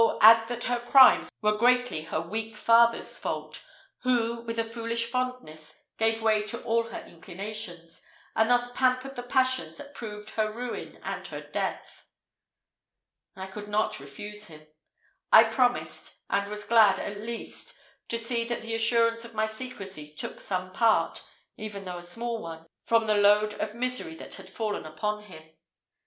add 0.19 0.47
that 0.47 0.63
her 0.63 0.79
crimes 0.79 1.29
were 1.43 1.55
greatly 1.55 2.01
her 2.05 2.19
weak 2.19 2.57
father's 2.57 3.19
fault, 3.19 3.63
who, 3.99 4.41
with 4.41 4.57
a 4.57 4.63
foolish 4.63 5.05
fondness, 5.05 5.79
gave 5.99 6.23
way 6.23 6.41
to 6.41 6.59
all 6.63 6.89
her 6.89 7.03
inclinations, 7.05 8.03
and 8.35 8.49
thus 8.49 8.71
pampered 8.71 9.15
the 9.15 9.21
passions 9.21 9.77
that 9.77 9.93
proved 9.93 10.31
her 10.31 10.51
ruin 10.51 10.97
and 11.03 11.27
her 11.27 11.39
death." 11.39 12.09
I 13.35 13.45
could 13.45 13.67
not 13.67 13.99
refuse 13.99 14.45
him; 14.45 14.65
I 15.31 15.43
promised 15.43 16.21
and 16.31 16.49
was 16.49 16.63
glad, 16.63 16.97
at 16.97 17.21
least, 17.21 17.77
to 18.07 18.17
see 18.17 18.43
that 18.45 18.63
the 18.63 18.73
assurance 18.73 19.23
of 19.23 19.35
my 19.35 19.45
secrecy 19.45 20.11
took 20.11 20.39
some 20.39 20.71
part, 20.71 21.23
even 21.57 21.85
though 21.85 21.99
a 21.99 22.01
small 22.01 22.41
one, 22.41 22.65
from 22.83 23.05
the 23.05 23.13
load 23.13 23.53
of 23.53 23.75
misery 23.75 24.15
that 24.15 24.33
had 24.33 24.49
fallen 24.49 24.87
upon 24.87 25.25
him. 25.25 25.43